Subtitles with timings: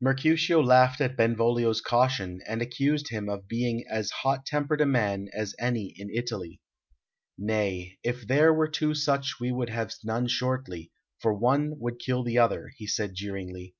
[0.00, 5.28] Mercutio laughed at Benvolio's caution, and accused him of being as hot tempered a man
[5.34, 6.62] as any in Italy.
[7.36, 12.22] "Nay, if there were two such we should have none shortly, for one would kill
[12.24, 13.74] the other," he said jeeringly.